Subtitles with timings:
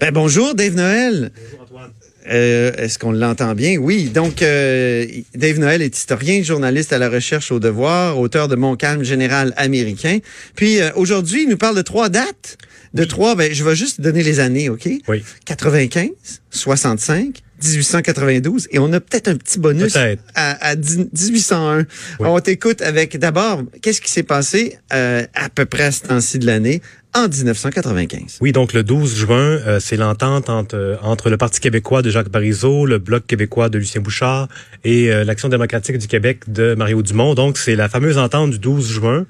[0.00, 1.30] Ben bonjour, Dave Noël.
[1.36, 1.90] Bonjour Antoine.
[2.26, 3.76] Euh, Est-ce qu'on l'entend bien?
[3.76, 4.04] Oui.
[4.06, 8.76] Donc, euh, Dave Noël est historien, journaliste à la recherche au devoir, auteur de Mon
[8.76, 10.18] calme général américain.
[10.56, 12.56] Puis euh, aujourd'hui, il nous parle de trois dates.
[12.94, 14.88] De trois, ben, je vais juste donner les années, OK?
[15.08, 15.22] Oui.
[15.44, 16.08] 95,
[16.50, 18.68] 65, 1892.
[18.70, 21.78] Et on a peut-être un petit bonus à, à 10 1801.
[21.78, 21.84] Oui.
[22.20, 26.38] On t'écoute avec d'abord, qu'est-ce qui s'est passé euh, à peu près à ce temps-ci
[26.38, 26.82] de l'année?
[27.14, 28.38] En 1995?
[28.40, 32.10] Oui, donc le 12 juin, euh, c'est l'entente entre, euh, entre le Parti québécois de
[32.10, 34.48] Jacques Parizeau, le Bloc québécois de Lucien Bouchard
[34.84, 37.34] et euh, l'Action démocratique du Québec de Mario Dumont.
[37.34, 39.26] Donc, c'est la fameuse entente du 12 juin.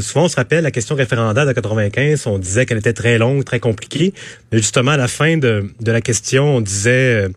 [0.00, 3.44] Souvent, on se rappelle la question référendaire de 95, on disait qu'elle était très longue,
[3.44, 4.14] très compliquée.
[4.50, 7.28] Mais justement, à la fin de, de la question, on disait...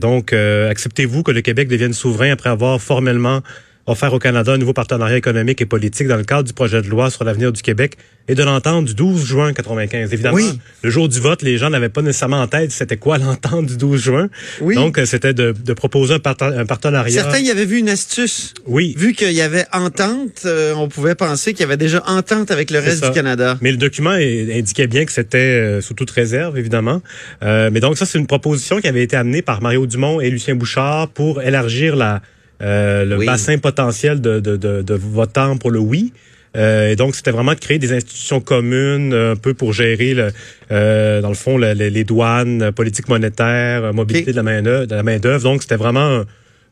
[0.00, 3.42] donc, acceptez-vous que le Québec devienne souverain après avoir formellement
[3.86, 6.88] offert au Canada un nouveau partenariat économique et politique dans le cadre du projet de
[6.88, 7.96] loi sur l'avenir du Québec
[8.28, 10.12] et de l'entente du 12 juin 95.
[10.12, 10.58] Évidemment, Oui.
[10.82, 13.76] le jour du vote, les gens n'avaient pas nécessairement en tête c'était quoi l'entente du
[13.76, 14.28] 12 juin.
[14.60, 14.74] Oui.
[14.74, 16.18] Donc, euh, c'était de, de proposer un,
[16.66, 17.22] partenariat.
[17.22, 18.54] Certains y avaient vu une astuce.
[18.66, 18.94] Oui.
[18.98, 22.70] Vu qu'il y avait entente, euh, on pouvait penser qu'il y avait déjà entente avec
[22.70, 23.08] le reste ça.
[23.08, 23.58] du Canada.
[23.60, 27.02] Mais le document indiquait bien que c'était euh, sous toute réserve, évidemment.
[27.44, 30.30] Euh, mais donc ça, c'est une proposition qui avait été amenée par Mario Dumont et
[30.30, 32.22] Lucien Bouchard pour élargir la,
[32.60, 33.26] le Oui.
[33.26, 36.12] bassin potentiel de, de, de, de votants pour le oui.
[36.56, 40.14] Euh, et donc, c'était vraiment de créer des institutions communes euh, un peu pour gérer,
[40.14, 40.30] le,
[40.72, 44.42] euh, dans le fond, le- le- les douanes, euh, politique monétaire, euh, mobilité de la
[44.42, 45.42] main de la main d'œuvre.
[45.42, 46.24] Donc, c'était vraiment un,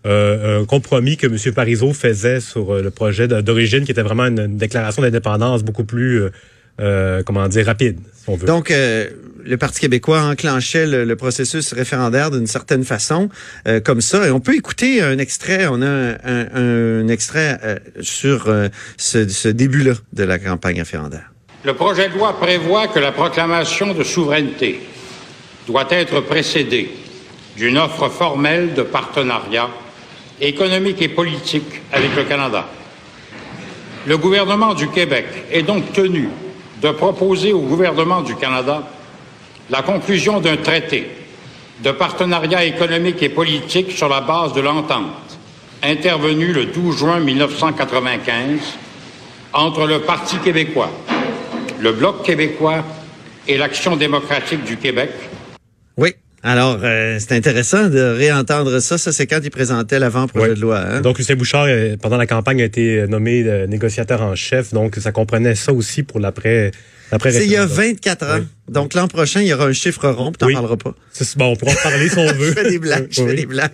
[0.07, 1.37] euh, un compromis que M.
[1.55, 5.85] Parizeau faisait sur euh, le projet d'origine, qui était vraiment une, une déclaration d'indépendance beaucoup
[5.85, 6.23] plus,
[6.80, 8.47] euh, comment dire, rapide, si on veut.
[8.47, 9.08] Donc, euh,
[9.44, 13.28] le Parti québécois enclenchait le, le processus référendaire d'une certaine façon,
[13.69, 14.27] euh, comme ça.
[14.27, 15.67] Et on peut écouter un extrait.
[15.70, 20.78] On a un, un- un extrait euh, sur euh, ce, ce début-là de la campagne
[20.78, 21.30] référendaire.
[21.64, 24.80] Le projet de loi prévoit que la proclamation de souveraineté
[25.67, 26.91] doit être précédée
[27.56, 29.69] d'une offre formelle de partenariat
[30.41, 32.67] économique et politique avec le Canada.
[34.07, 36.29] Le gouvernement du Québec est donc tenu
[36.84, 38.83] de proposer au gouvernement du Canada
[39.70, 41.08] la conclusion d'un traité
[41.83, 45.39] de partenariat économique et politique sur la base de l'entente
[45.83, 48.61] intervenue le 12 juin 1995
[49.55, 50.90] entre le Parti québécois,
[51.80, 52.84] le Bloc québécois
[53.48, 55.11] et l'Action démocratique du Québec.
[56.47, 58.99] Alors, euh, c'est intéressant de réentendre ça.
[58.99, 60.55] Ça, c'est quand il présentait l'avant-projet Ouais.
[60.55, 60.79] de loi.
[60.79, 61.01] hein?
[61.01, 64.73] Donc, Lucien Bouchard, euh, pendant la campagne, a été euh, nommé euh, négociateur en chef.
[64.75, 66.71] Donc, ça comprenait ça aussi pour l'après.
[67.11, 67.95] c'est il y a référendum.
[67.95, 68.45] 24 ans.
[68.69, 70.55] Donc, l'an prochain, il y aura un chiffre rond, puis t'en Oui.
[70.55, 70.95] parleras pas.
[71.13, 72.48] C'est- Bon, on pourra en parler si on veut.
[72.48, 73.29] Je fais des blagues, je Oui.
[73.29, 73.70] fais des blagues.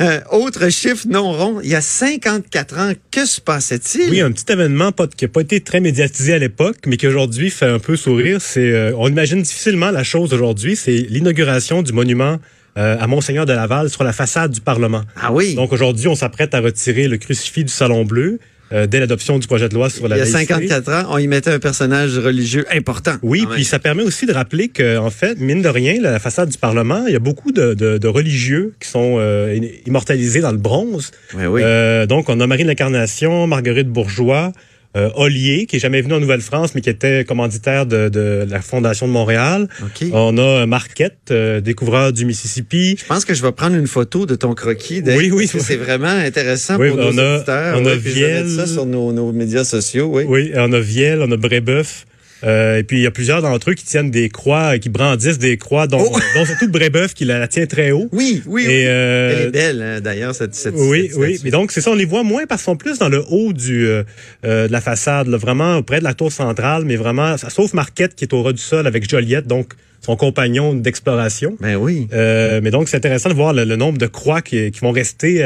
[0.00, 4.08] Euh, autre chiffre non rond, il y a 54 ans, que se passait-il?
[4.08, 7.08] Oui, un petit événement pas, qui n'a pas été très médiatisé à l'époque, mais qui
[7.08, 8.40] aujourd'hui fait un peu sourire.
[8.40, 10.76] C'est, euh, on imagine difficilement la chose aujourd'hui.
[10.76, 12.38] C'est l'inauguration du monument
[12.78, 15.02] euh, à Monseigneur de Laval sur la façade du Parlement.
[15.20, 18.38] Ah oui, Donc aujourd'hui, on s'apprête à retirer le crucifix du Salon Bleu
[18.72, 20.46] euh, dès l'adoption du projet de loi sur il la y a laïcité.
[20.46, 23.14] 54 ans, on y mettait un personnage religieux important.
[23.22, 23.50] Oui, même.
[23.50, 26.58] puis ça permet aussi de rappeler que, en fait, mine de rien, la façade du
[26.58, 30.58] Parlement, il y a beaucoup de, de- de religieux qui sont euh, immortalisés dans le
[30.58, 31.10] bronze.
[31.34, 31.60] Oui, oui.
[31.64, 34.52] Euh, donc, on a Marie de l'Incarnation, Marguerite Bourgeois,
[34.96, 38.60] euh, Ollier, qui est jamais venu en Nouvelle-France, mais qui était commanditaire de, de la
[38.60, 39.68] Fondation de Montréal.
[39.82, 40.08] OK.
[40.12, 42.96] On a euh, Marquette, euh, découvreur du Mississippi.
[42.98, 45.02] Je pense que je vais prendre une photo de ton croquis.
[45.02, 45.70] Dave, Oui, oui, parce que.
[45.70, 47.76] C'est vraiment intéressant Oui, pour on nos a- auditeurs.
[47.80, 50.10] on a ouais, ça sur nos, nos médias sociaux.
[50.12, 50.24] Oui.
[50.26, 52.06] Oui, on a Vielle, on a Brébeuf.
[52.42, 55.38] Euh, et puis, il y a plusieurs d'entre eux qui tiennent des croix, qui brandissent
[55.38, 56.18] des croix, dont, Oh!
[56.34, 58.08] dont surtout Brébeuf, qui la, la tient très haut.
[58.12, 58.72] Oui, oui, oui.
[58.72, 61.40] Et, euh, Elle est belle, hein, d'ailleurs, cette, cette Oui, cette oui.
[61.44, 63.52] Mais donc, c'est ça, on les voit moins parce qu'ils sont plus dans le haut
[63.52, 64.04] du euh,
[64.44, 68.14] euh, de la façade, là, vraiment près de la tour centrale, mais vraiment, sauf Marquette
[68.14, 71.56] qui est au ras du sol avec Joliette, donc son compagnon d'exploration.
[71.60, 72.08] Ben oui.
[72.14, 74.92] Euh, mais donc, c'est intéressant de voir le, le nombre de croix qui, qui vont
[74.92, 75.42] rester.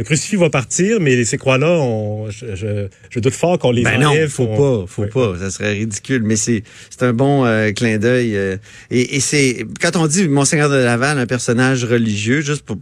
[0.00, 4.00] Le crucifix va partir, mais ces croix-là, je, je, je doute fort qu'on les Ben
[4.00, 4.30] non, enlève.
[4.30, 5.08] faut qu'on- pas, faut Oui.
[5.12, 6.22] pas, ça serait ridicule.
[6.24, 8.34] Mais c'est c'est un bon euh, clin d'œil.
[8.34, 8.56] euh,
[8.90, 12.78] et et c'est quand on dit Monseigneur de Laval, un personnage religieux, juste pour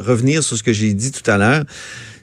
[0.00, 1.64] revenir sur ce que j'ai dit tout à l'heure,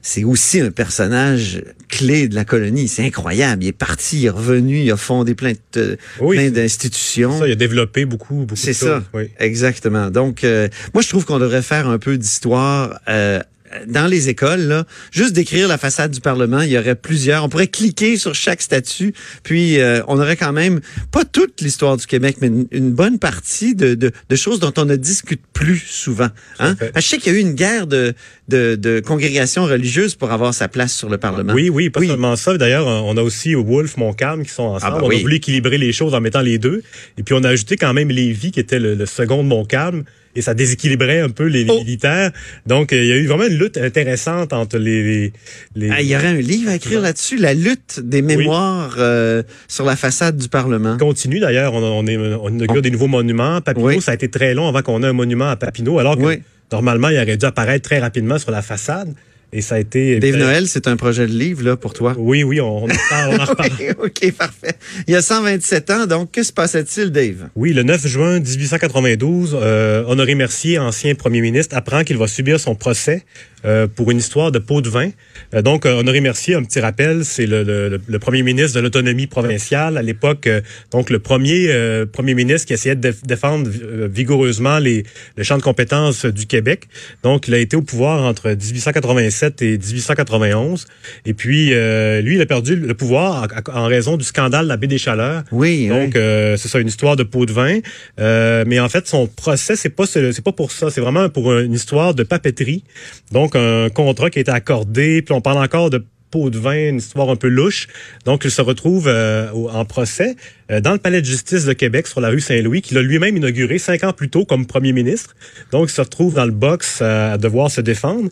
[0.07, 2.87] c'est aussi un personnage clé de la colonie.
[2.87, 3.63] C'est incroyable.
[3.63, 7.39] Il est parti, il est revenu, il a fondé plein de Oui, plein c'est- d'institutions.
[7.39, 8.87] Ça, il a développé beaucoup, beaucoup C'est de choses.
[8.87, 9.03] ça.
[9.15, 9.31] Oui.
[9.39, 10.11] Exactement.
[10.11, 13.39] Donc, euh, moi, je trouve qu'on devrait faire un peu d'histoire euh,
[13.87, 17.43] dans les écoles, là, juste d'écrire la façade du Parlement, il y aurait plusieurs.
[17.43, 19.13] On pourrait cliquer sur chaque statut,
[19.43, 20.81] puis euh, on aurait quand même
[21.11, 24.73] pas toute l'histoire du Québec, mais une, une bonne partie de, de, de, choses dont
[24.77, 26.29] on ne discute plus souvent.
[26.59, 26.75] Hein?
[26.95, 28.13] Je sais qu'il y a eu une guerre de,
[28.47, 31.53] de, de congrégations religieuses pour avoir sa place sur le Parlement.
[31.53, 32.57] Oui, oui, pas seulement ça.
[32.57, 34.93] D'ailleurs, on a aussi Wolf, Montcalm qui sont ensemble.
[34.97, 36.83] Ah bah on a voulu équilibrer les choses en mettant les deux.
[37.17, 40.03] Et puis on a ajouté quand même Lévis, qui était le, le second de Montcalm
[40.35, 41.79] et ça déséquilibrait un peu les, oh.
[41.79, 42.31] militaires.
[42.65, 45.31] Donc, euh, il y a eu vraiment une lutte intéressante entre les...
[45.75, 49.43] les, ah, il y aurait un livre à écrire là-dessus, la lutte des mémoires euh,
[49.67, 50.97] sur la façade du Parlement.
[50.97, 53.61] Continue d'ailleurs, on, on, est, on inaugure des nouveaux monuments.
[53.61, 56.39] Papineau, ça a été très long avant qu'on ait un monument à Papineau, alors que
[56.71, 59.13] normalement, il aurait dû apparaître très rapidement sur la façade.
[59.55, 60.19] Et ça a été.
[60.19, 62.13] Dave Noël, c'est un projet de livre là pour toi.
[62.17, 63.69] Oui, oui, on, on, en, reparle.
[64.03, 64.75] ok, parfait.
[65.07, 67.47] Il y a 127 ans, donc que se passait-il, Dave?
[67.55, 72.59] Oui, le 9 juin 1892, euh, Honoré Mercier, ancien premier ministre, apprend qu'il va subir
[72.59, 73.23] son procès
[73.65, 75.09] euh, pour une histoire de pot de vin.
[75.53, 78.83] Euh, donc, euh, Honoré Mercier, un petit rappel, c'est le, le, le, premier ministre de
[78.83, 80.47] l'autonomie provinciale à l'époque.
[80.91, 81.71] donc, le premier
[82.11, 83.69] premier ministre qui essayait de défendre
[84.07, 85.03] vigoureusement les,
[85.37, 86.87] les champs de compétences du Québec.
[87.23, 90.85] Donc, il a été au pouvoir entre 1887 et 1891.
[91.25, 94.87] Et puis, lui, il a perdu le pouvoir en, raison du scandale de la baie
[94.87, 95.43] des Chaleurs.
[95.51, 95.87] Oui.
[95.87, 97.79] Donc, c'est ça, une histoire de pot de vin.
[98.17, 100.89] mais en fait, son procès, c'est pas c'est pas pour ça.
[100.89, 102.83] C'est vraiment pour une histoire de papeterie.
[103.31, 106.89] Donc, un contrat qui a été accordé, puis on parle encore de pot de vin,
[106.89, 107.87] une histoire un peu louche.
[108.25, 110.35] Donc, il se retrouve euh, en procès
[110.69, 113.37] euh, dans le palais de justice de Québec, sur la rue Saint-Louis, qu'il a lui-même
[113.37, 115.35] inauguré cinq ans plus tôt comme premier ministre.
[115.71, 118.29] Donc, il se retrouve dans le box euh, à devoir se défendre.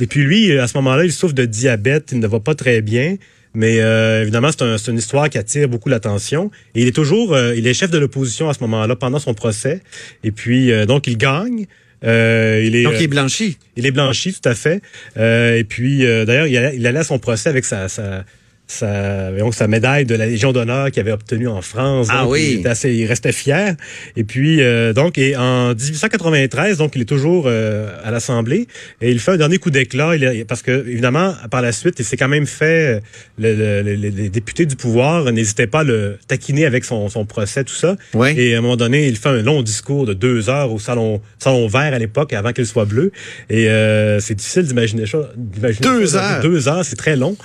[0.00, 2.82] Et puis lui, à ce moment-là, il souffre de diabète, il ne va pas très
[2.82, 3.16] bien.
[3.52, 3.78] Mais
[4.22, 6.52] évidemment, c'est un, une histoire qui attire beaucoup l'attention.
[6.76, 9.82] Et il est toujours, il est chef de l'opposition à ce moment-là pendant son procès.
[10.22, 11.66] Et puis, donc, il gagne.
[12.04, 13.58] Euh, il est, Donc, il est blanchi.
[13.76, 14.82] Il est blanchi, tout à fait.
[15.16, 18.24] Euh, et puis, euh, d'ailleurs, il, il allait à son procès avec sa, sa,
[18.70, 22.08] sa, donc, sa médaille de la Légion d'honneur qu'il avait obtenue en France.
[22.10, 22.58] Ah oui.
[22.60, 23.76] Il, assez, il restait fier.
[24.16, 28.66] Et puis, euh, donc, et en 1893, donc, il est toujours euh, à l'Assemblée
[29.00, 30.12] et il fait un dernier coup d'éclat
[30.46, 33.02] parce que, évidemment, par la suite, il s'est quand même fait,
[33.38, 37.64] le, le, les députés du pouvoir n'hésitaient pas à le taquiner avec son, son procès,
[37.64, 37.96] tout ça.
[38.14, 38.34] Oui.
[38.36, 41.20] Et à un moment donné, il fait un long discours de deux heures au salon,
[41.38, 43.12] salon vert à l'époque, avant qu'il soit bleu.
[43.48, 45.30] Et euh, c'est difficile d'imaginer ça.
[45.36, 46.40] Deux heures.
[46.42, 47.36] Deux heures, c'est très long.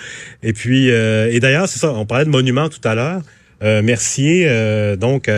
[0.43, 3.21] Et puis, euh, et d'ailleurs, c'est ça, on parlait de monuments tout à l'heure.
[3.63, 5.29] Euh, Mercier, euh, donc,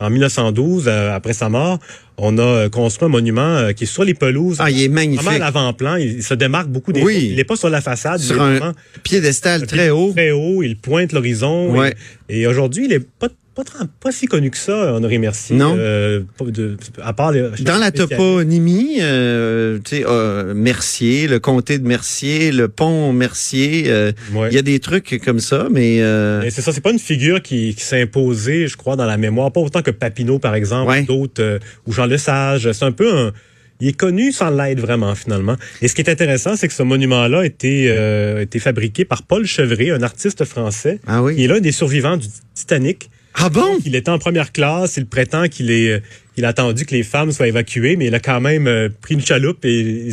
[0.00, 1.78] en 1912, après sa mort,
[2.16, 4.56] on a construit un monument qui est sur les pelouses.
[4.58, 5.24] Ah, il est magnifique.
[5.24, 5.96] Vraiment à l'avant-plan.
[5.96, 7.28] Il, se démarque beaucoup des oui.
[7.30, 8.20] Il n'est pas sur la façade.
[8.20, 10.12] Sur un piédestal très haut.
[10.12, 10.62] Très haut.
[10.62, 11.76] Il pointe l'horizon.
[11.76, 11.94] Ouais.
[12.28, 13.28] Et, et aujourd'hui, il est pas
[13.64, 15.56] pas, pas si connu que ça, Honoré Mercier.
[15.56, 15.74] Non.
[15.78, 21.78] Euh, de, à part les, Dans la toponymie, euh, tu sais, euh, Mercier, le comté
[21.78, 24.12] de Mercier, le pont Mercier, euh,
[24.48, 26.00] il y a des trucs comme ça, mais...
[26.02, 29.16] Euh, c'est ça, c'est pas une figure qui, qui s'est imposée, je crois, dans la
[29.16, 31.02] mémoire, pas autant que Papineau, par exemple, ouais.
[31.02, 32.70] d'autres, ou Jean Lesage.
[32.72, 33.32] C'est un peu un...
[33.80, 35.54] Il est connu sans l'aide vraiment finalement.
[35.80, 39.22] Et ce qui est intéressant, c'est que ce monument-là a été, euh, été fabriqué par
[39.22, 41.36] Paul Chevret, un artiste français, ah oui.
[41.36, 43.08] qui est l'un des survivants du Titanic.
[43.40, 43.74] Ah bon?
[43.74, 44.96] Donc, il était en première classe.
[44.96, 46.02] Il prétend qu'il est,
[46.36, 49.14] il a attendu que les femmes soient évacuées, mais il a quand même euh, pris
[49.14, 50.10] une chaloupe et,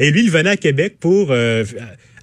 [0.00, 1.64] et lui, il venait à Québec pour euh,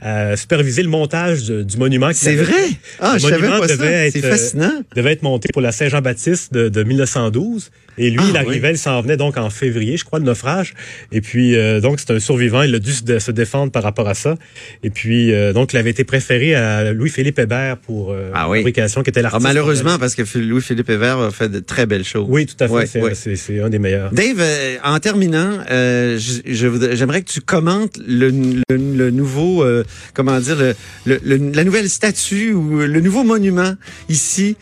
[0.04, 2.10] euh, superviser le montage de, du monument.
[2.14, 2.70] C'est vrai?
[3.00, 3.78] Ah, le je savais pas ça.
[3.78, 4.82] C'est euh, fascinant.
[4.96, 7.70] devait être monté pour la Saint-Jean-Baptiste de, de 1912.
[8.04, 8.74] Et lui, Ah, il arrivait, oui.
[8.76, 10.74] il s'en venait donc en février, je crois, de naufrage.
[11.12, 12.64] Et puis, euh, donc, c'est un survivant.
[12.64, 14.36] Il a dû se, se défendre par rapport à ça.
[14.84, 18.56] Et puis, euh, donc, il avait été préféré à Louis-Philippe Hébert pour euh, Ah la
[18.56, 19.44] fabrication, qui était Ah, l'artiste.
[19.44, 22.26] malheureusement, parce que Louis-Philippe Hébert a fait de très belles choses.
[22.28, 23.14] Oui, tout à fait.
[23.36, 24.12] C'est, un des meilleurs.
[24.12, 24.42] Dave,
[24.84, 28.30] en terminant, euh, j'aimerais que tu commentes le,
[28.70, 30.58] le- le nouveau, euh, comment dire,
[31.06, 31.16] le-
[31.54, 33.74] la nouvelle statue ou le nouveau monument
[34.10, 34.56] ici,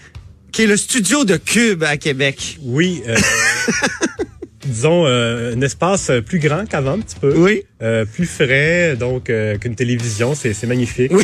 [0.51, 2.57] qui est le studio de Cube à Québec.
[2.63, 3.01] Oui.
[3.07, 3.15] euh,
[4.65, 7.33] disons, euh, un espace plus grand qu'avant, un petit peu.
[7.35, 7.63] Oui.
[7.81, 11.11] Euh, plus frais, donc euh, qu'une télévision, c'est c'est magnifique.
[11.13, 11.23] Oui.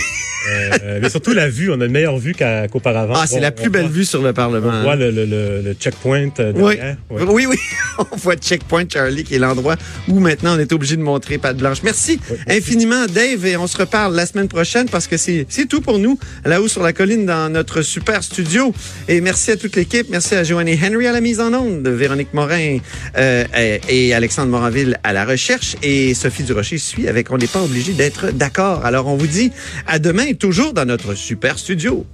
[0.84, 3.16] Euh, mais surtout la vue, on a une meilleure vue qu'auparavant.
[3.18, 4.70] Ah, c'est la plus belle voit- vue sur le Parlement.
[4.72, 6.76] On voit le, le, le, le checkpoint euh, Oui.
[6.76, 6.98] derrière.
[7.10, 7.24] Ouais.
[7.24, 7.58] Oui, oui.
[8.12, 9.76] On voit Checkpoint Charlie, qui est l'endroit
[10.08, 11.80] où maintenant on est obligé de montrer patte blanche.
[11.84, 15.82] Merci Oui, infiniment, Dave, et on se reparle la semaine prochaine parce que c'est tout
[15.82, 18.74] pour nous, là-haut sur la colline dans notre super studio.
[19.08, 20.08] Et merci à toute l'équipe.
[20.10, 22.78] Merci à Joanne Henry à la mise en onde, Véronique Morin
[23.18, 23.44] euh,
[23.90, 27.64] et et Alexandre Moranville à la recherche et Sophie Durocher suit avec On n'est pas
[27.64, 28.86] obligé d'être d'accord.
[28.86, 29.52] Alors on vous dit
[29.88, 32.06] à demain, toujours dans notre super studio.